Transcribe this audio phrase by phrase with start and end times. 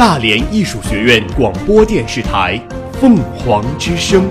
[0.00, 2.58] 大连艺术学院广播电视台
[2.98, 4.30] 《凤凰之声》，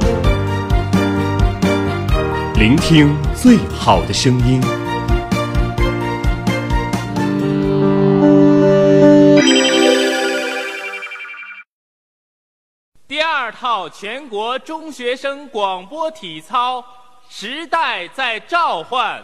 [2.57, 4.60] 聆听最好的声音。
[13.08, 16.84] 第二套全国中学生广播体操，
[17.30, 19.23] 时代在召唤。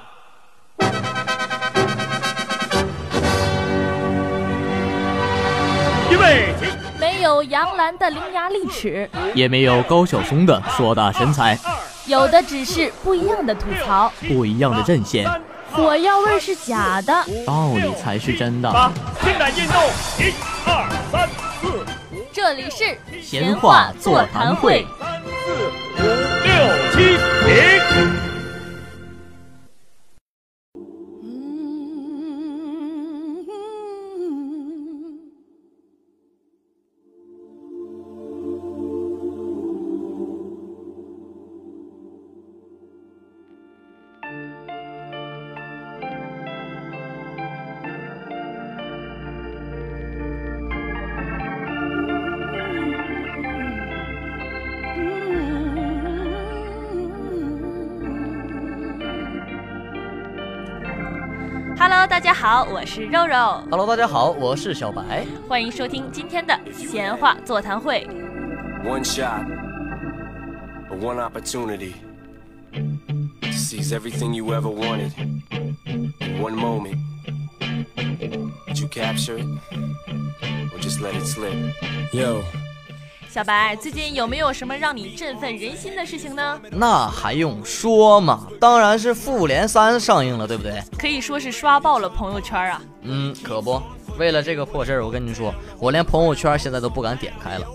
[6.15, 6.67] 预备起！
[6.97, 11.59] 没有杨澜的伶牙俐齿，也没有高晓松的硕大身材，
[12.05, 14.11] 有的只是不一样的吐槽。
[14.25, 15.29] 不一样的阵线，
[15.73, 17.13] 火药味是假的，
[17.45, 18.71] 道理才是真的。
[18.71, 18.89] 八，
[19.21, 19.81] 进来运动，
[20.17, 20.33] 一、
[20.65, 21.27] 二、三、
[21.61, 24.87] 四、五，这里是闲话座谈会。
[62.65, 63.35] 好，我是肉肉
[63.69, 65.23] ，Hello，大家好，我是小白。
[65.47, 68.07] 欢迎收听今天的闲话座谈会。
[68.83, 69.45] One shot,
[70.89, 71.93] or one opportunity
[72.73, 75.11] to seize everything you ever wanted
[75.85, 76.97] in one moment.
[78.67, 79.45] Did you capture it,
[80.73, 81.53] or just let it slip?
[82.13, 82.41] Yo.
[83.35, 86.57] 小白，最近有没有什么让你振奋人心的事情呢？
[86.71, 88.47] 那还用说吗？
[88.61, 90.81] 当然是《复联三》上映了，对不对？
[90.97, 92.81] 可以说是刷爆了朋友圈啊！
[93.01, 93.81] 嗯，可不。
[94.17, 97.67] 为了这个破事儿，我跟你说，我连朋友圈现在都不敢点开了。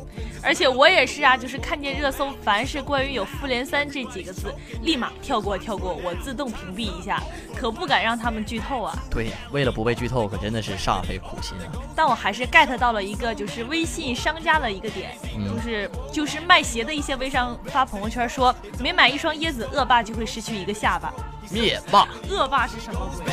[0.43, 7.23] 而且我也是啊，就是看见热搜，凡是关于有“复联三”这几个字，立马跳过跳过，我自动屏蔽一下，
[7.57, 8.97] 可不敢让他们剧透啊。
[9.11, 11.73] 对，为了不被剧透，可真的是煞费苦心啊。
[11.95, 15.13] 但我还是 get 到了一个，就是微信商家的一个点，
[15.47, 21.13] 就是就是卖鞋的一些微商发朋友圈说，每买一双椰子，恶霸就会失去一个下巴。
[21.51, 23.27] 灭霸，恶霸是什么鬼.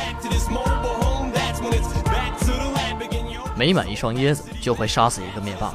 [3.56, 5.72] 每买一双椰子就会杀死一个灭霸。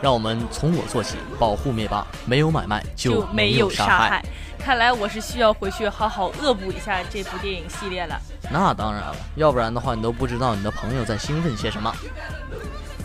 [0.00, 2.06] 让我们从我做起，保护灭霸。
[2.24, 4.24] 没有买卖就没有杀害。。
[4.58, 8.20] 看来我是需要回去好好恶补一下这部电影系列了。
[8.50, 11.94] 那当然了，要不然的话，你都不知道你的朋友在兴奋些什么。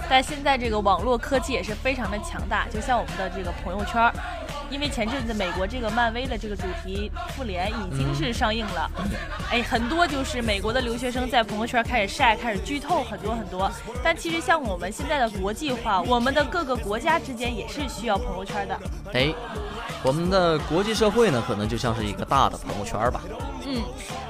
[0.10, 4.14] 但现在这个网络科技也是非常的强大，就像我们的这个朋友圈儿，
[4.72, 8.90] 因为前阵子美国这个漫威的这个主题复联已经是上映了，
[9.52, 13.70] 哎，很多就是美国的留学生在朋友圈开始晒，开始剧透很多很多。
[14.02, 18.80] 但其实像我们现在的国际化，我们的各个国家之间也是需要朋友圈的。
[19.14, 19.34] 哎，
[20.04, 23.22] 我们的国际社会呢，可能就像是一个大的朋友圈吧。
[23.66, 23.82] 嗯，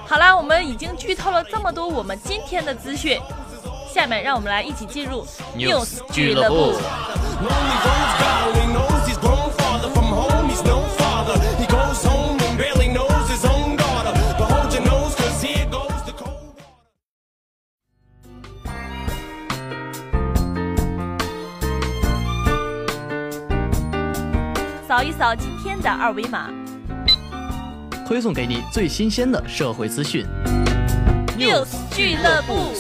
[0.07, 3.19] 好啦，我们已经剧透了这么多我们今天的资讯，
[3.94, 5.24] 下面让我们来一起进入
[5.56, 6.74] News 俱乐部。
[24.91, 26.50] 扫一扫今天的二维码
[28.06, 30.25] 推送给你最新鲜的社会资讯。
[31.40, 32.74] ，News 俱乐部。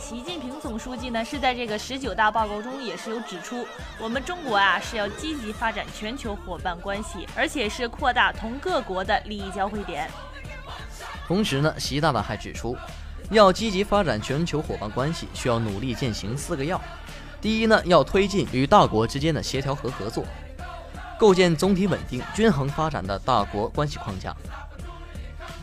[0.00, 3.66] 习，近平总书记呢是在这个十九大报告中也是有指出，
[3.98, 10.10] 我们中国啊是要积极发展全球伙伴关系，而且是扩大同各国的利益交汇点。
[11.26, 12.76] 同时呢，习大大还指出，
[13.30, 16.80] 要积极发展全球伙伴关系，需要努力践行四个要。
[17.40, 20.24] 第一呢，要推进与大国之间的协调和合作，
[21.18, 24.34] 构建总体稳定、均衡发展的大国关系框架。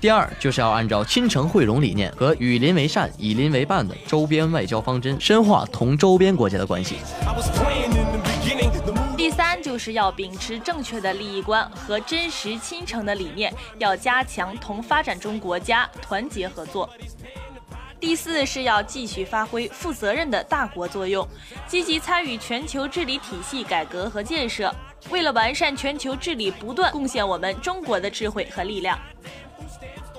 [0.02, 6.96] 第二，就是要按照亲诚惠容理念和与邻为善、以邻为伴的周边外交方针，深化同周边国家的关系。
[9.16, 16.90] 第三就是要秉持正确的利益观和真实亲诚的理念，要加强同发展中国家团结合作。
[18.00, 21.28] 第四是要继续发挥负责任的大国作用，
[21.68, 24.74] 积极参与全球治理体系改革和建设，
[25.12, 28.98] 为了完善全球治理，不断贡献我们中国的智慧和力量。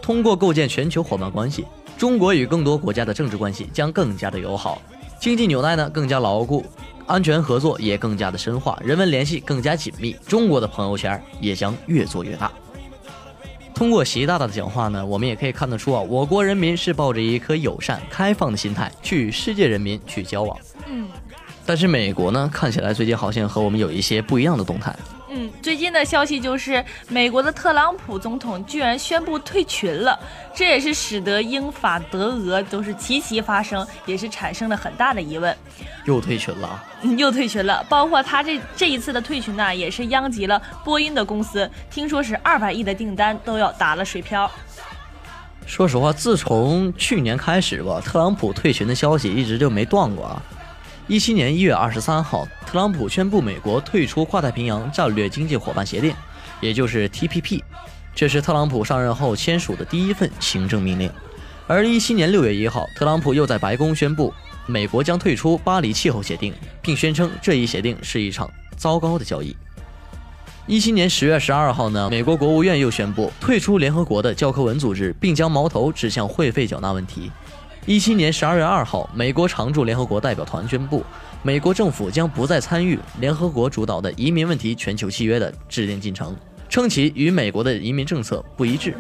[0.03, 1.65] 通过构建全球伙伴关系，
[1.97, 4.83] 中国与更多国家的政治关系将更加的友好，
[5.21, 6.67] 经济纽带呢更加牢固，
[7.07, 12.51] 安全合作也更加的深化，人文联系更加紧密，中国的朋友圈也将越做越大。
[13.73, 20.59] 通过习大大的讲话呢，我们也可以看得出啊，我国人民是抱着一颗友善、开放的心态去与世界人民去交往。
[20.87, 21.09] 嗯
[21.65, 24.95] 但是美国呢，看起来最近好像和我们有一些不一样的动态。
[25.35, 30.19] 嗯，最近的消息就是，美国的特朗普总统居然宣布退群了，
[30.55, 35.57] 这也是使得英法德俄都是齐齐发声，也是产生了很大的疑问。
[36.05, 44.51] 又退群了啊，嗯，又退群了，包括他这这一次的退群呢，也是殃及了波音的公司，听说是二百亿的订单都要打了水漂。
[45.65, 50.43] 说实话，自从去年开始吧，特朗普退群的消息一直就没断过啊。
[51.09, 56.15] 一七年一月二十三号，特朗普宣布美国退出跨太平洋战略经济伙伴协定，
[56.61, 57.61] 也就是 TPP，
[58.15, 61.11] 这是特朗普上任后签署的第一份行政命令。
[61.67, 64.33] 而一七年六月一号，特朗普又在白宫宣布，
[64.67, 69.57] 美国将退出巴黎气候协定，并宣称这一协定是一场糟糕的交易。
[70.69, 77.33] 一七年十月十二号呢，美国国务院又宣布退出联合国的教科文组织，并将矛头指向会费缴纳问题。
[77.85, 81.05] 一七年十二月二号，美国常驻联合国代表团宣布，
[81.43, 86.37] 美国政府将不再参与联合国主导的移民问题全球契约的制定进程，
[86.69, 88.95] 称其与美国的移民政策不一致。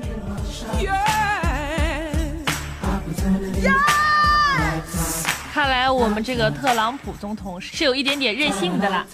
[5.52, 9.06] 看来我们这个特朗普总统是有一点点任性的啦。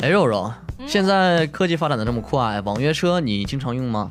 [0.00, 0.52] 哎，肉肉，
[0.86, 4.10] 现在科技发展的这么快，网约车你经常用吗？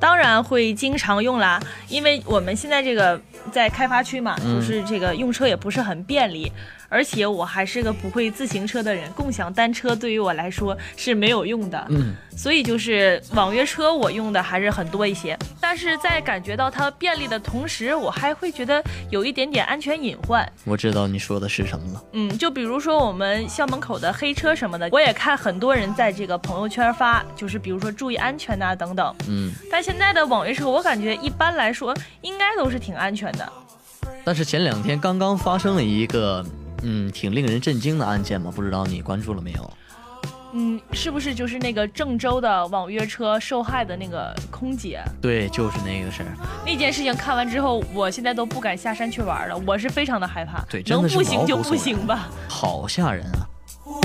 [0.00, 1.58] 当然会经常用啦，
[1.88, 3.18] 因为我们现在这个
[3.50, 4.56] 在开发区嘛，嗯。
[4.56, 6.52] 就是这个用车也不是很便利，
[6.88, 15.36] 而且我还是个不会自行车的人，共享单车对于我来说是没有用的，嗯，所以就是网约车我用的还是很多一些。
[15.60, 20.46] 但是在感觉到它便利的同时，我还会觉得有一点点安全隐患。
[20.64, 22.04] 我知道你说的是什么了。
[22.12, 29.14] 嗯，就比如说我们校门口的黑车什么的，我也看很多人在这个朋友圈发，就是比如说注意安全呐、等等。
[29.28, 33.52] 嗯，但现在的网约车，我感觉一般来说应该都是挺安全的。
[34.22, 36.44] 但是前两天刚刚发生了一个
[36.84, 39.70] 嗯挺令人震惊的案件嘛，不知道你关注了没有？
[40.56, 46.28] 嗯，是不是就是那个郑州的网约车受害的那个空姐对，就是那个事儿。
[46.64, 47.12] 那件事情？
[47.12, 50.64] 看完之后，我现在都不敢下山去玩了，我是非常的害怕。
[50.70, 52.30] 对真能的是毛不行就不行吧。
[52.48, 53.42] 好吓人啊！
[53.84, 54.00] 我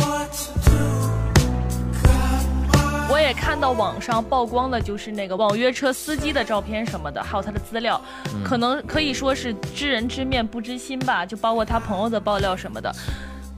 [3.29, 8.01] 也看到网上曝光的就是那个网约车司机的照片什么的，还有他的资料，
[8.33, 12.91] 嗯可能可以说是知人知面不知心吧，就包括他朋友的爆料什么的，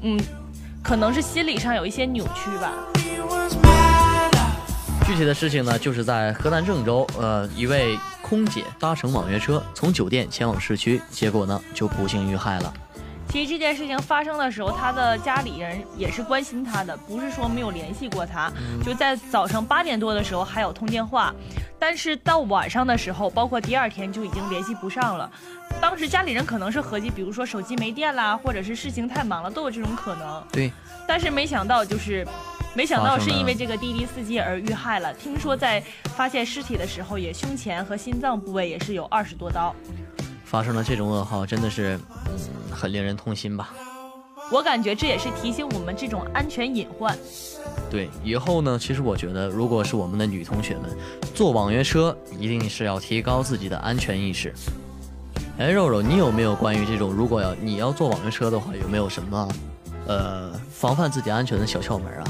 [0.02, 0.20] 嗯，
[0.84, 2.74] 可能是心理上有一些扭曲吧。
[5.06, 12.74] 具体的事情呢，就是在河南郑州，呃，一位空姐搭乘网约车从酒店前往市区，结果呢就不幸遇害了。
[13.31, 18.51] 其实这件事情发生的时候，他的家里人也是关心他的，不是说没有联系过他。
[18.83, 21.33] 就在早上八点多的时候还有通电话，
[21.80, 25.31] 但是到晚上的时候，包括第二天就已经联系不上了。
[25.80, 30.44] 当时家里人可能是合计，比如说手机没电啦，或者是事情太忙了，都有这种可能。
[30.51, 30.70] 对，
[31.08, 32.27] 但是没想到就是。
[32.74, 35.13] 没想到是因为这个滴滴司机而遇害了。
[35.15, 35.84] 听说在
[36.15, 39.75] 发现尸体的时候，也胸前和心脏部位也是有二十多刀。
[40.46, 42.39] 发生了这种噩耗，真的是，嗯，
[42.72, 43.70] 很令人痛心吧？
[44.51, 47.18] 我感觉这也是提醒我们这种安全隐患。
[47.90, 50.90] 对，以后呢，其实我觉得，如果是我们的女同学们
[51.34, 54.54] 坐网约车，一定是要提高自己的安全意识。
[55.58, 59.48] 哎，肉肉，你有没有关于这种，如果要你要坐网约车的话，有没有什么，
[60.08, 62.24] 呃，防范自己安全的小窍门啊？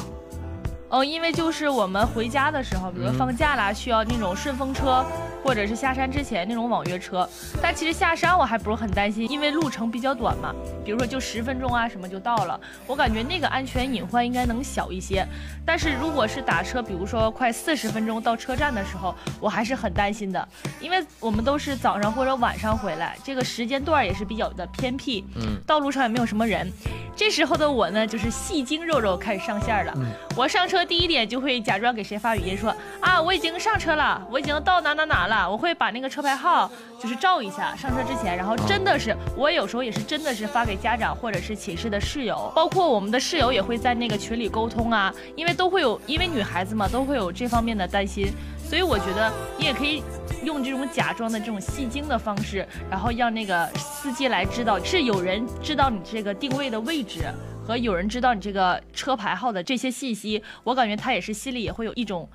[0.89, 5.05] 哦，因为就是我们回家的时候，比如放假啦，需要那种顺风车，
[5.43, 7.27] 或者是下山之前那种网约车。
[7.61, 12.59] 但其实下山我还不是很担心，因为路程比较短嘛，比如说就十分钟啊什么就到了。
[12.87, 15.25] 我感觉那个安全隐患应该能小一些。
[15.65, 20.47] 但是如果是打车，比如说快四十分钟到车站的时候，我还是很担心的，
[20.79, 26.71] 因为我们都是早上或者晚上回来，这个时间段也是比较的偏僻，嗯，道路上也没有什么人。
[27.15, 29.93] 这时候的我呢，就是戏精肉肉开始上线了。
[30.35, 35.30] 我上车第一点就会假装给谁发语音说啊，我已经上车了，我已经到哪哪哪了。
[35.49, 50.03] 我会把那个车牌号就是照一下，上车之前，然后真的是我有时候也是真的是发给家长或者是寝室的室友，包括我们的室友也会在那个群里沟通啊，因为都会有，因为女孩子嘛都会有这方面的担心，所以我觉得你也可以
[50.43, 57.23] 用这种假装的这种戏精的方式，然后让那个司机来知道是有人知道你这个定位的位置
[57.65, 62.27] 和和有人知道你这个车牌号的这些信息，我感觉他也是心里也会有一种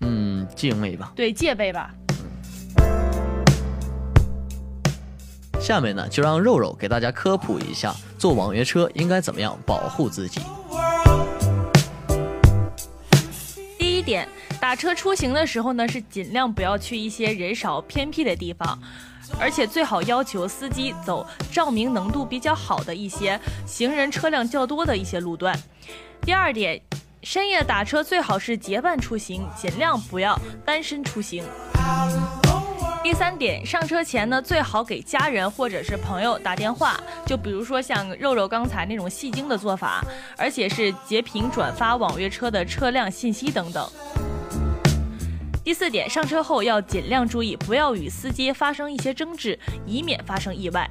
[0.00, 1.10] 嗯，敬畏吧。
[1.16, 1.94] 对戒备吧。
[5.68, 10.40] 下面呢，就让肉肉给大家科普一下，坐网约车应该怎么样保护自己。
[13.78, 14.26] 第一点，
[14.58, 18.78] 打车出行的时候呢，是尽量不要去一些人少偏僻的地方，
[19.38, 25.54] 而且最好要求司机走照明能度比较好的一些行人车辆较多的一些路段。
[26.22, 26.80] 第二点，
[27.22, 30.34] 深夜打车最好是结伴出行，尽量不要
[30.64, 31.44] 单身出行。
[33.08, 40.04] 第三点，上车前呢，最好给家人或者是朋友打电话，就比如说像肉肉刚才那种戏精的做法，
[40.36, 43.90] 而且是截屏转发网约车的车辆信息等等。
[45.64, 50.86] 第四点，上车后要尽量注意，不要与司机发生一些争执，以免发生意外。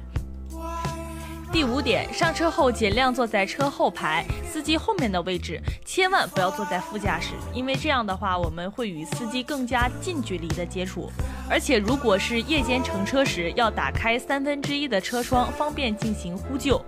[1.50, 11.10] 第五点，上车后尽量坐在车后排，司机后面的位置，千万不要坐在副驾驶，因为这样的话我们会与司机更加近距离的接触。
[11.48, 16.84] 而且如果是夜间乘车时，要打开三分之一的车窗，方便进行呼救。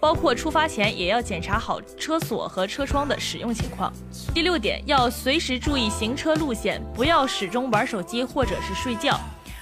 [0.00, 3.90] 包括出发前也要检查好车锁和车窗的使用情况。
[4.34, 9.18] 第六点，要随时注意行车路线，不要始终玩手机或者是睡觉，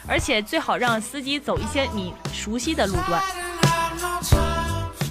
[0.09, 3.23] 而且最好让司机走一些你熟悉的路段。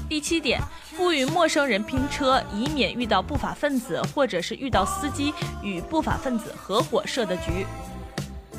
[0.09, 0.61] 第七点，
[0.97, 7.65] 不与陌生人拼车，以免遇到不法分子，或者是遇到司机与不法分子合伙设的局。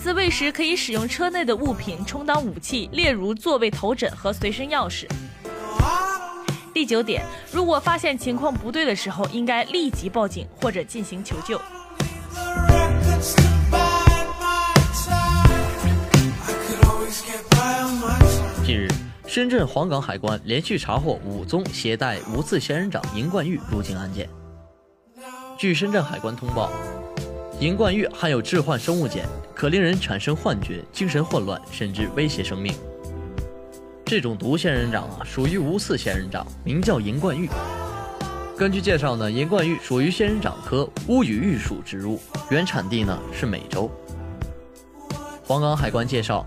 [0.03, 5.07] 自卫时可以使用车内的物品充当武器，例如座位头枕和随身钥匙。
[6.75, 11.61] 第九点，如果发现情况不对的时候，应该立即报警或者进行求救。
[18.65, 18.89] 近日，
[19.33, 24.29] 深圳黄岗海关连续查获五宗携带无刺仙人掌银冠玉入境案件。
[25.57, 26.71] 据深圳海关通报，
[27.59, 32.75] 银冠玉含有致幻生物碱，可令人产生幻觉、精神混乱，甚至威胁生命。
[34.05, 37.49] 这种毒仙人掌啊，属于无刺仙人掌，名叫银冠玉。
[38.55, 42.21] 根据介绍呢，银冠玉属于仙人掌科乌羽玉属植物，
[42.51, 43.91] 原产地呢是美洲。
[45.43, 46.45] 黄岗海关介绍，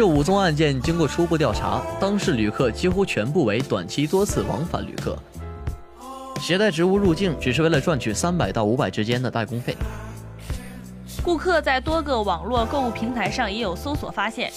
[0.00, 5.14] 这五宗案件经过初步调查，当事旅客几乎全部为短期多次往返旅客，
[6.40, 9.76] 携带植物入境只是为了赚取三百到五百之间的代工费。
[11.22, 14.50] 顾客在多个网络购物平台上也有搜索发现，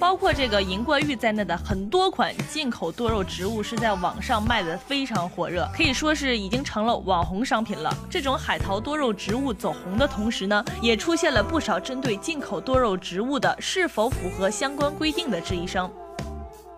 [0.00, 7.94] 包括这个银冠玉在内的很多款进口多肉植物是在网上卖的非常火热，可以说是已经成了网红商品了。
[8.08, 15.88] 这种海淘多肉植物走红的同时呢，也出现了不少针对进口多肉植物的是否符合相关规定的质疑声。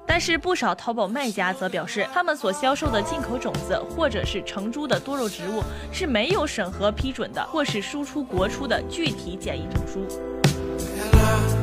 [0.04, 5.62] 但是不少淘宝卖家则表示，他们所销售的进口种子或者是成株的多肉植物
[5.92, 11.61] 是没有审核批准的，或是输出国出的具体检疫证书。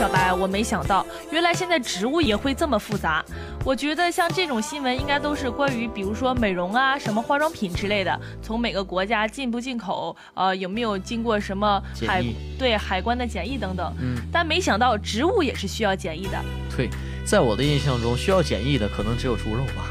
[0.00, 3.22] 小白，我没想到，原来现在植物也会这么复杂。
[3.66, 12.24] 我觉得像这种新闻应该都是关于，比如说美容啊、什么化妆品之类的，从每个国家进不进口，呃，有没有经过什么海
[12.58, 13.94] 对海关的检疫等等。
[14.00, 16.42] 嗯，但没想到植物也是需要检疫的。
[16.74, 16.88] 对，
[17.26, 19.84] 在我的印象中，需要检疫的可能只有猪肉吧。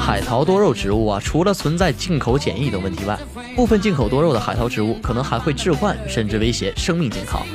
[0.00, 3.18] 海淘多肉植物啊，除了存在进口检疫等问题外，
[3.54, 7.46] 部分进口多肉的海淘植物可能还会致幻，甚至威胁生命健康。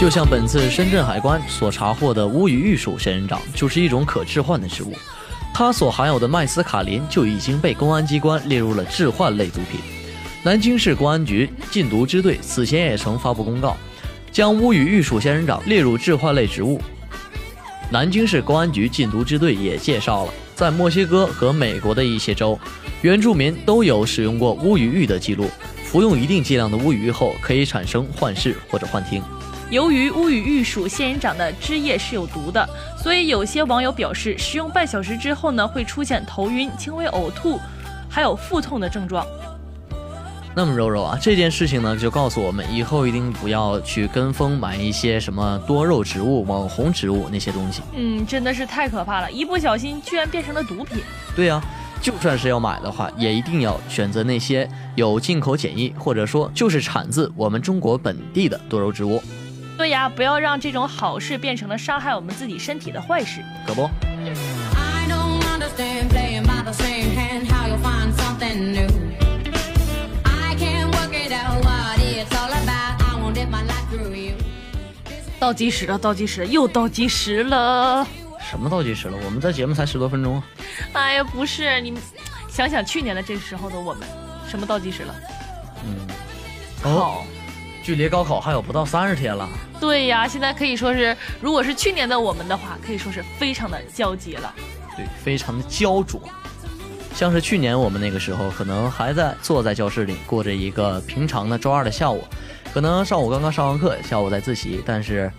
[0.00, 4.92] 就像本次深圳海关所查获的乌羽玉属仙人掌，就是一种可致幻的植物，
[5.54, 9.80] 它所含有的麦斯卡林就已经被公安机关列入了致幻类毒品。
[10.42, 13.76] 南京市公安局禁毒支队此前也曾发布公告，
[14.30, 16.80] 将乌羽玉属仙人掌列入致幻类植物。
[17.90, 22.58] 南京市公安局禁毒支队也介绍了，在墨西哥和美国的一些州，
[23.02, 25.48] 原住民都有使用过乌鱼玉的记录。
[25.84, 29.22] 服用一定剂量的乌羽玉后，可以产生幻视或者幻听。
[29.70, 32.68] 由于乌鱼玉属仙人掌的汁液是有毒的，
[33.00, 37.60] 所以有些网友表示，食用半小时之后呢，会出现头晕、轻微呕吐，
[38.08, 39.24] 还有腹痛的症状。
[40.56, 47.82] 那么柔柔啊，这件事情呢，就告诉我们以后一定不要去跟风买一些什么多肉植物、网红植物那些东西。
[47.92, 51.02] 嗯，真的是太可怕了，一不小心居然变成了毒品。
[51.34, 51.60] 对呀、
[52.00, 59.20] 就算是要买的话，也一定要选择那些有进口检疫，或者说就是产自我们中国本地的多肉植物，
[59.76, 63.40] 对呀，不要让这种好事变成了伤害我们自己身体的坏事。
[63.66, 63.90] 可不？
[75.44, 78.06] 倒计时了，倒计时，又倒计时了。
[78.50, 79.18] 什么倒计时了？
[79.26, 80.44] 我们这节目才十多分钟啊。
[80.94, 82.00] 哎呀，不是你们
[82.48, 84.08] 想想去年的这时候的我们，
[84.48, 85.14] 什么倒计时了？
[85.84, 86.08] 嗯，
[86.82, 87.26] 好，
[87.82, 89.46] 距离高考还有不到三十天了。
[89.78, 94.54] 对呀，现在可以说是，如果是去年的我们的话，可以说是非常的焦急了。
[94.96, 96.22] 对，非常的焦灼。
[97.14, 102.24] 像是去年我们那个时候，可能还在坐在教室里过着一个平常的周二的下午，
[102.74, 105.30] 可能上午刚刚上完课，下午在自习，但是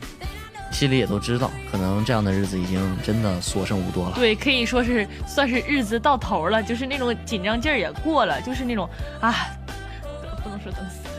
[0.72, 4.14] 心里也都知道，可能这样的日子已经真的所剩无多了。
[4.16, 8.90] 对，可以说是算是日子到头了，就是那种紧张劲儿也过了，就是那种
[9.20, 9.48] 啊，
[10.42, 11.10] 不能说等死，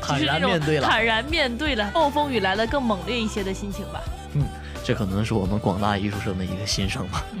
[0.00, 0.88] 坦就是那种然面对了。
[0.88, 4.00] 坦然面对了，暴风雨来了更猛烈一些的心情吧。
[4.34, 4.46] 嗯
[4.82, 7.22] 这可能是我们广大艺术生的一个心声吧。
[7.34, 7.40] 嗯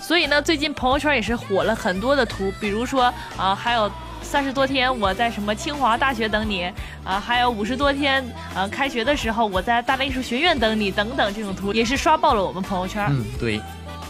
[0.00, 3.90] 所以呢，最近朋友圈也是火了很多的图，比如说啊、还有
[4.26, 6.70] 三十多天我在什么清华大学等你
[7.04, 8.22] 啊、还有五十多天
[8.54, 13.06] 啊、开学的时候我在大连艺术学院等你等等，这种图也是刷爆了我们朋友圈。
[13.08, 13.60] 嗯，对，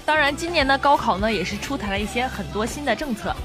[0.07, 3.37] 当然，今年的高考呢，也是出台了一些很多新的政策，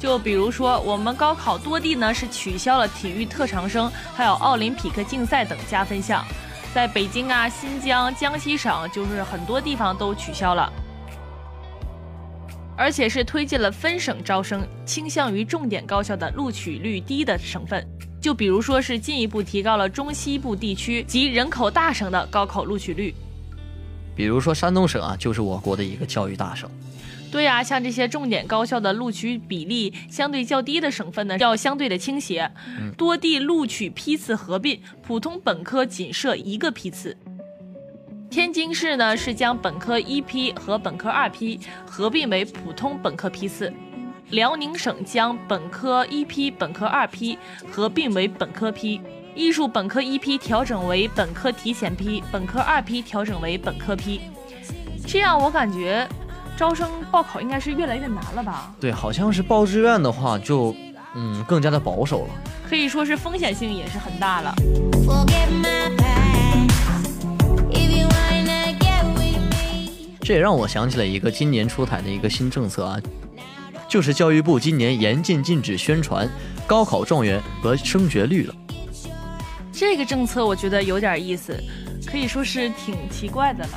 [0.00, 6.24] 就比如说我们高考多地呢是取消了体育特长生，还有奥林匹克竞赛等加分项，
[6.74, 10.70] 在北京啊、新疆、江西省，就是很多地方都取消了。
[12.78, 17.84] 而且是推进了分省招生，倾向于重点高校的录取率低的省份。
[18.20, 23.12] 就比如说是进一步提高了中西部地区及人口大省的高考录取率。
[24.14, 26.70] 比如说山东省啊，就是我国的一个教育大省。
[27.30, 32.50] 对呀、像这些重点高校的录取比例相对较低的省份呢，要相对的倾斜，
[32.96, 37.16] 多地录取批次合并，普通本科仅设一个批次。
[38.30, 43.72] 天津市呢是将本科一批和本科二批合并为普通本科批次，
[44.30, 47.38] 辽宁省将本科一批、本科二批
[47.70, 49.00] 合并为本科批，
[49.34, 54.20] 艺术本科一批调整为本科提前批，本科二批调整为本科批。
[55.06, 56.06] 这样我感觉
[56.54, 58.74] 招生报考应该是越来越难了吧？
[58.78, 60.76] 对，好像是报志愿的话就，
[61.14, 62.30] 嗯，更加的保守了。
[62.68, 64.54] 可以说是风险性也是很大了。
[70.28, 73.00] 这也让我想起了一个今年出台的一个新政策啊，
[73.88, 76.28] 就是教育部今年严禁禁止宣传
[76.66, 78.54] 高考状元和升学率了。
[79.72, 81.58] 这个政策我觉得有点意思，
[82.06, 83.70] 可以说是挺奇怪的了。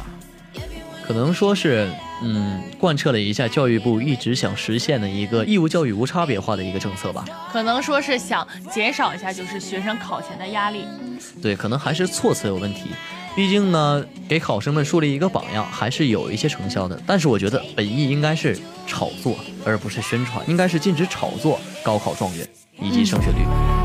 [1.07, 1.89] 可能说是，
[2.21, 7.23] 嗯，贯彻了一下教育部一直想实现的一个义务教育无差别化的一个政策吧。
[7.49, 10.83] 可能说是想减少一下就是学生考前的压力。
[11.41, 12.89] 对，可能还是措辞有问题。
[13.33, 17.01] 毕竟呢，给考生们树立一个榜样，还是有一些成效的。
[17.07, 22.47] 但是我觉得本意应该是炒作，而不是宣传，应该是禁止炒作高考状元
[22.79, 23.37] 以及升学率。
[23.43, 23.81] Ah.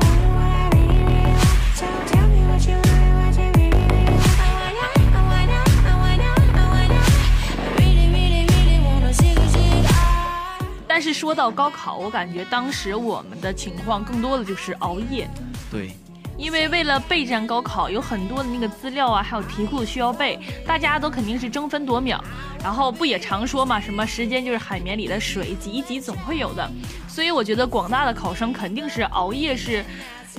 [10.88, 15.28] 但是说到高考，我感觉当时我们的情况更多的就是熬夜，
[15.70, 15.94] 对，
[16.38, 22.22] 因为为了备战高考，有很多的那个资料啊，还有题库需要背，大家都肯定是争分夺秒。
[22.62, 26.70] 然后不也常说嘛，什么时间就是海绵里的水，挤一挤总会有的。
[27.08, 29.84] 所以我觉得广大的考生肯定是熬夜是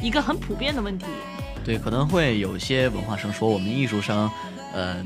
[0.01, 1.05] 一个很普遍的问题。
[1.63, 4.29] 对，可能会有些文化生说我们艺术生，
[4.73, 5.03] 呃，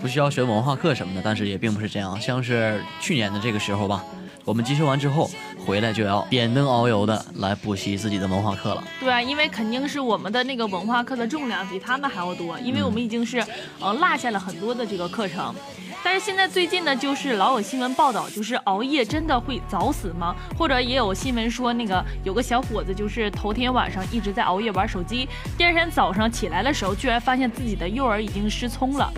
[0.00, 2.18] 不需要学文化课什么的，但是也并不是这样。
[2.20, 4.02] 像是去年的这个时候吧，
[4.44, 5.30] 我们集训完之后
[5.68, 8.82] 回来就要点灯熬油的来补习自己的文化课了。
[8.98, 13.44] 对啊，因为肯定是我们的那个文化课的重量比他们还要多，因为我们已经是
[13.78, 15.54] 呃落下了很多的这个课程。
[16.02, 20.34] 但是现在最近呢，就是老有新闻报道，就是熬夜真的会早死吗？
[20.56, 25.28] 或者也有新闻说，那个有个小伙子就是头天晚上一直在熬夜玩手机，
[25.58, 29.12] 第二天早上起来的时候，居然发现自己的幼儿已经失聪了。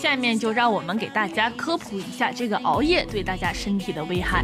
[0.00, 4.42] 下面就让我们给大家科普一下这个熬夜对大家身体的危害。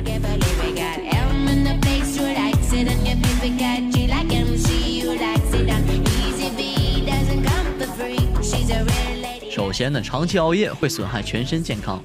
[9.50, 12.04] 首先呢长期熬夜会损害全身健康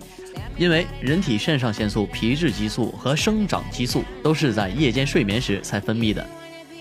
[0.57, 6.25] 因为人体肾上腺素皮质激素和生长激素都是在夜间睡眠时才分泌的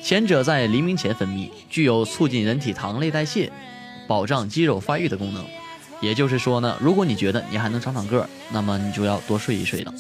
[0.01, 3.51] 前者在黎明前分泌具有促进人体糖类代谢
[4.07, 5.45] 保障肌肉发育的功能。
[6.01, 9.93] 也就是说呢，如果你觉得你还能长长个儿，那么你就要多睡一睡了。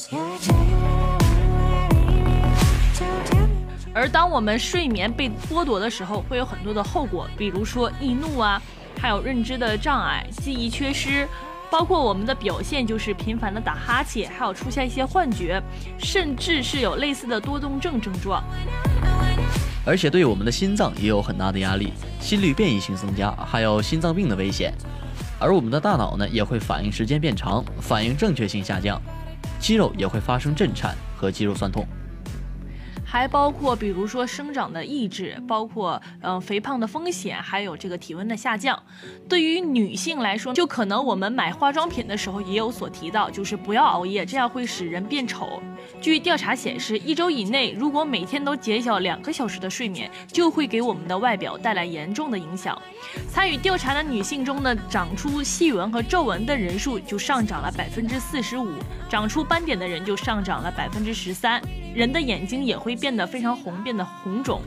[3.93, 8.63] 而当我们睡眠被剥夺的时候，会有很多的后果，比如说易怒啊，
[8.99, 11.29] 还有认知的障碍、记忆缺失、
[11.71, 15.63] 包括我们的表现就是频繁的打哈欠，还有出现一些幻觉，
[15.99, 18.43] 甚至是有类似的多动症症状。
[19.85, 24.73] 而且对我们的心脏也有很大的压力，心率变异性增加，还有心脏病的危险。
[25.40, 29.00] 而我们的大脑呢，也会反应时间变长，反应正确性下降，
[29.59, 31.87] 肌肉也会发生震颤和肌肉酸痛。
[33.11, 38.81] 还包括比如说生长的抑制，包括嗯、肥胖的风险，还有这个体温的下降。
[39.29, 45.61] 对于女性来说，就可能我们买化妆品的时候也有所提到，就是不要熬夜，这样会使人变丑。
[46.01, 52.81] 据调查显示，一周以内如果每天都减少两个小时的睡眠，就会给我们的外表带来严重的影响。
[53.29, 58.70] 参与调查的女性中呢，长出细纹和皱纹的人数就上涨了百分之四十五，
[59.09, 61.61] 长出斑点的人就上涨了百分之十三。
[61.92, 64.61] 人的眼睛也会变得非常红，变得红肿，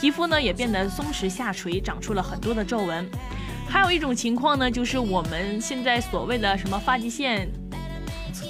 [0.00, 3.06] 皮肤呢也变得松弛下垂，长出了很多的皱纹。
[3.68, 7.48] 还有一种情况呢，就是我们现在所谓的什么发际线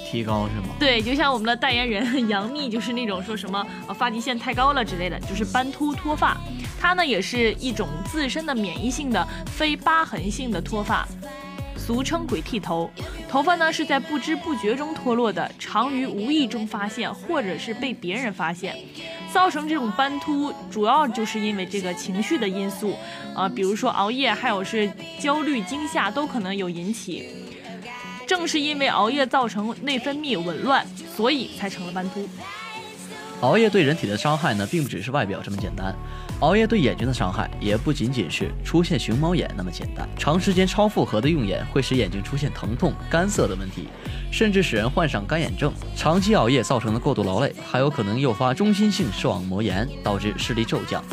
[0.09, 0.67] 提高是吗？
[0.79, 6.37] 对，就像我们的代言人 杨幂，就是那种说什么呃发际线太高了之类的，就是斑秃脱发。
[6.79, 11.07] 它呢也是一种自身的免疫性的非疤痕性的脱发，
[11.85, 12.89] 俗称鬼剃头。
[13.29, 18.75] 头发呢是在不知不觉中脱落的，常于无意中发现，或者是被别人发现。
[19.31, 22.95] 造成这种斑秃，主要就是因为这个情绪的因素，
[23.35, 27.29] 啊，比如说熬夜，还有是焦虑、惊吓都可能有引起。
[28.25, 30.83] 正是因为熬夜造成内分泌紊乱，
[31.15, 32.27] 所以才成了斑秃。
[33.41, 35.93] 熬夜对人体的伤害呢，并不只是外表这么简单，
[36.41, 40.07] 熬夜对眼睛的伤害也不仅仅是出现熊猫眼那么简单。
[40.17, 43.87] 长时间超负荷的用眼会使眼睛出现疼痛、干涩的问题，
[44.31, 45.73] 甚至使人患上干眼症。
[45.95, 51.03] 长期熬夜造成的过度劳累，还有可能诱发中心性视网膜炎，导致视力骤降。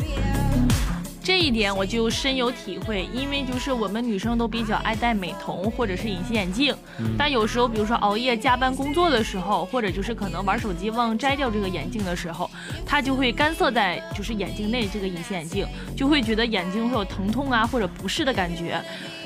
[1.23, 6.75] 这一点我就深有体会，因为就是我们女生都比较爱戴美瞳或者是隐形眼镜，
[7.17, 12.51] 但有时候比如说熬夜加班工作的时候，或者就是可能玩手机忘摘掉这个眼镜的时候，
[12.85, 18.81] 它就会干涩在就是眼睛内这个隐形眼镜，就会觉得眼睛会有疼痛啊或者不适的感觉。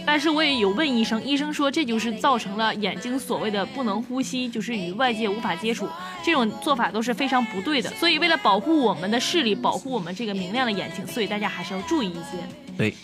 [0.08, 5.86] 但是我也有问医生，医生说这就是造成了眼睛所谓的不能呼吸，就是与外界无法接触，
[6.24, 7.89] 这种做法都是非常不对的。
[8.00, 12.38] 所以为了保护我们的视力，保护我们这个明亮的眼睛，所以大家还是要注意一些。
[12.78, 12.96] 对，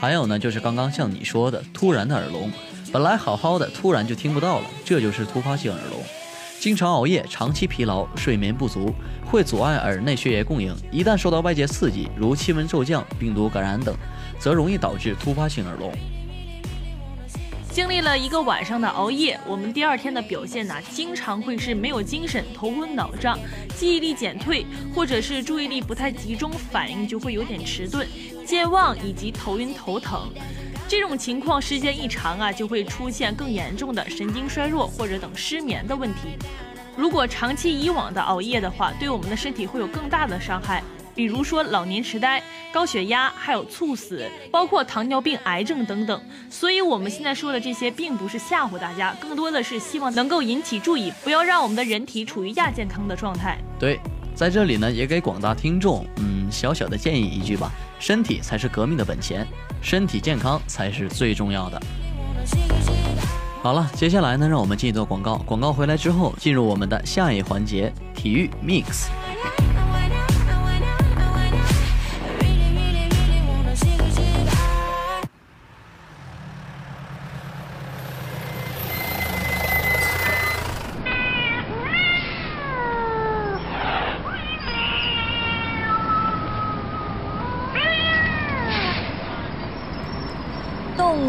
[0.00, 2.50] 还有呢，就是刚刚像你说的，突然的耳聋，
[2.92, 6.02] 本来好好的，突然就听不到了，这就是突发性耳聋。
[6.58, 8.92] 经常熬夜、长期疲劳、睡眠不足，
[9.24, 10.74] 会阻碍耳内血液供应。
[10.90, 13.94] 一旦受到外界刺激，如气温骤降、病毒感染等，
[14.38, 15.92] 则容易导致突发性耳聋。
[17.70, 23.38] 经历了一个晚上的熬夜，我们第二天的表现呢，经常会是没有精神、头昏脑胀、
[23.76, 28.08] 记忆力减退，或者是注意力不太集中，反应就会有点迟钝、
[28.46, 30.30] 健忘以及头晕头疼。
[30.88, 36.38] 这种情况时间一长啊，就会出现更严重的神经衰弱或者等失眠的问题。
[36.96, 40.82] 如果长期以往的熬夜的话，对我们的身体会有更大的伤害，
[41.16, 46.20] 比如说老年痴呆、高血压，还有猝死，包括糖尿病、癌症等等。
[46.50, 53.58] 所以，我们现在说的这些，并不是吓唬大家，更多的是希望能够引起注意，不要让我们的人体处于亚健康的状态。
[53.78, 53.98] 对，
[54.34, 59.46] 在这里呢，也给广大听众，嗯，小小的建议一句吧：身体才是革命的本钱，
[59.80, 61.80] 身体健康才是最重要的。
[63.62, 65.38] 好了，接下来呢，让我们进一段广告。
[65.38, 69.08] 广告回来之后，进入我们的下一环节——体育 mix。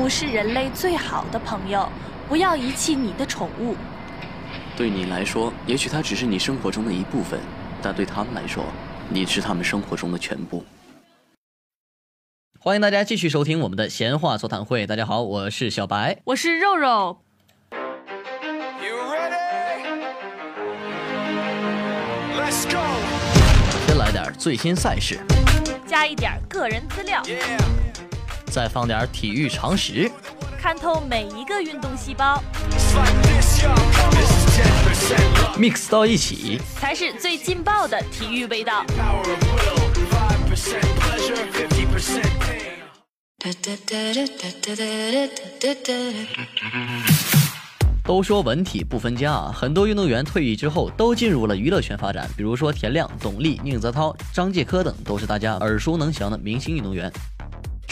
[0.07, 1.87] 是人类最好的朋友，
[2.27, 3.75] 不要遗弃你的宠物。
[4.75, 7.39] 对你来说，也许它只是你生活中的一部分，
[7.81, 8.63] 但对他们来说，
[9.09, 10.63] 你是他们生活中的全部。
[12.59, 14.85] 欢迎大家继续收听我们的闲话座谈会。
[14.85, 16.19] 大家好，我是小白。
[16.25, 17.17] 我是肉肉.
[23.87, 25.19] 先来点最新赛事，
[25.85, 27.86] 加一点个人资料，Yeah.
[28.49, 30.11] 再放点体育常识。
[30.59, 33.75] 看透每一个运动细胞，It's like this, y'all.
[34.11, 35.57] This is 10% luck.
[35.57, 38.83] mix 到一起，才是最劲爆的体育味道。
[38.87, 39.77] Power of will.
[40.49, 42.63] 5% pleasure, 50% pain.
[48.03, 57.11] 都说文体不分家啊，很多运动员退役之后都进入了娱乐圈发展，比如说田亮、董力、宁泽涛、张继科等，都是大家耳熟能详的明星运动员。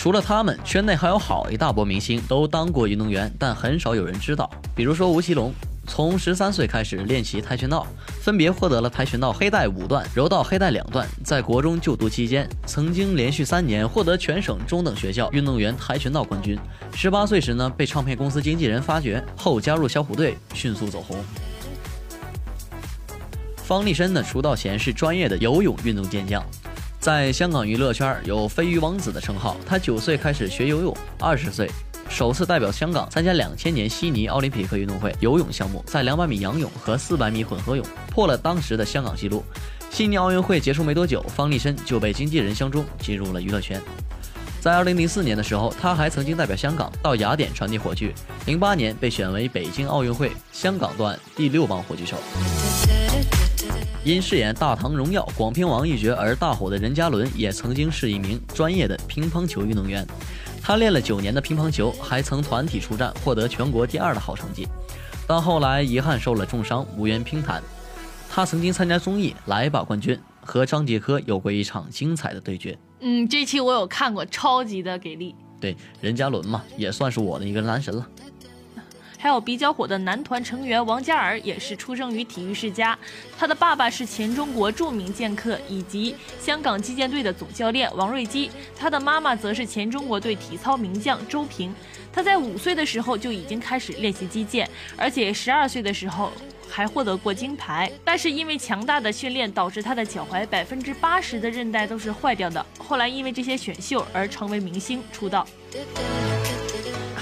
[0.05, 4.47] 除了他们，圈内还有好一大波明星都当过运动员，但很少有人知道。
[4.75, 5.51] 比如说吴奇隆，
[5.87, 7.87] 从十三岁开始练习跆拳道，
[8.21, 11.07] 分别获得了跆拳道黑带五段、柔道黑带两段。
[11.23, 16.55] 在国中就读期间，曾经连续三年获得全省中等学校运动员跆拳道冠军。
[16.93, 21.17] 十八岁时呢，被唱片公司经纪人发掘，后加入小虎队，迅速走红。
[23.55, 26.45] 方力申呢，出道前是专业的游泳运动健将，
[27.05, 29.55] 在香港娱乐圈有“飞鱼王子”的称号。
[29.63, 31.69] 他九岁开始学游泳，二十岁
[32.09, 39.43] 首次代表香港参加两千年悉尼奥林匹克运动会游泳项目，在两百米仰泳和四百米混合泳破了当时的香港纪录。
[39.91, 43.79] 悉尼奥运会结束没多久，方力申就被经纪人相中，进入了娱乐圈。
[44.59, 48.15] 在二零零四年的时候，他还曾经代表香港到雅典传递火炬。
[48.47, 52.17] 零八年被选为北京奥运会香港段第六棒火炬手。
[54.05, 60.05] 因饰演《大唐荣耀》广平王一角而大火的任嘉伦，也曾经是一名专业的乒乓球运动员。
[60.61, 64.67] 他练了九年的乒乓球，还曾团体出战，获得全国第二的好成绩。
[65.27, 67.63] 但后来遗憾受了重伤，无缘乒坛。
[68.29, 72.77] 他曾经参加综艺《来吧冠军》，和张继科有过一场精彩的对决。
[72.99, 75.33] 嗯，这期我有看过，超级的给力。
[75.59, 78.07] 对，任嘉伦嘛，也算是我的一个男神了。
[79.25, 82.95] 还有比较火的男团成员王嘉尔，也是出生于体育世家。
[83.35, 91.73] 他的爸爸是前中国著名剑客以及香港击剑队的总教练王瑞基，他的妈妈则是前中国队体操名将周平。
[92.13, 96.31] 他在五岁的时候就已经开始练习击剑，而且十二岁的时候
[96.69, 97.91] 还获得过金牌。
[98.03, 102.63] 但是因为强大的训练，导致他的脚踝百分之八十的韧带都是坏掉的。
[102.77, 105.47] 后来因为这些选秀而成为明星出道。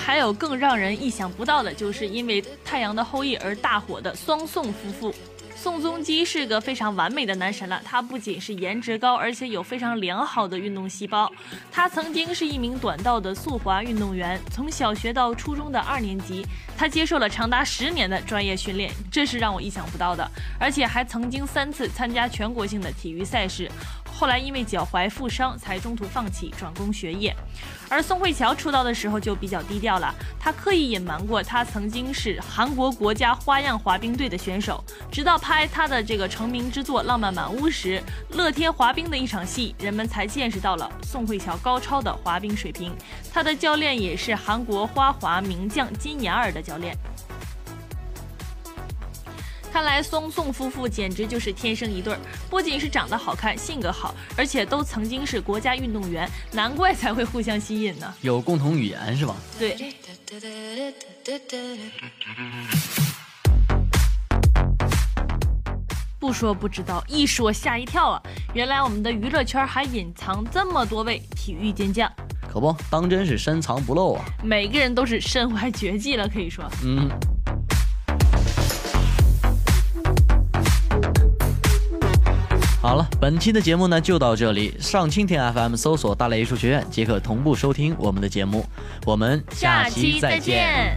[0.05, 5.15] 还有更让人意想不到的，就是因为《太阳的后裔》而大火的双宋夫妇。
[5.55, 11.31] 宋仲基是个非常完美的男神了，他不仅是颜值高，而且有非常良好的运动细胞。
[11.71, 16.45] 他曾经是一名短道的速滑运动员，从小学到初中的二年级，
[16.77, 20.29] 他接受了长达十年的专业训练，这是让我意想不到的。
[20.59, 23.71] 而且还曾经三次参加全国性的体育赛事。
[24.13, 27.35] 后来因为脚踝负伤，才中途放弃转攻学业。
[27.89, 34.83] 而宋慧乔出道的时候就比较低调了，她刻意隐瞒过她曾经是韩国国家花样滑冰队的选手。
[35.11, 42.95] 直到拍她的这个成名之作《浪漫满屋》时，乐天滑冰的一场戏，人们才见识到了宋慧乔高超的滑冰水平。
[43.33, 46.95] 她的教练也是韩国花滑名将金雅尔的教练。
[49.73, 58.13] 看来松宋夫妇简直就是天生一对儿，不仅是长得好看、性格好，而且都曾经是国家运动员，难怪才会互相吸引呢。
[58.21, 59.35] 有共同语言是吧？
[59.57, 59.75] 对，
[66.19, 68.21] 不说不知道，一说吓一跳啊！
[68.53, 72.07] 原来我们的娱乐圈还隐藏这么多位体育健将，
[72.47, 74.23] 可不，当真是深藏不露啊！
[74.43, 76.63] 每个人都是身怀绝技了，可以说。
[76.83, 77.09] 嗯。
[82.83, 84.75] 好了，本期的节目呢就到这里。
[84.77, 88.65] 上蜻蜓 FM 搜索“大雷艺术学院”即可同步收听我们的节目。
[89.05, 90.93] 我们下期再见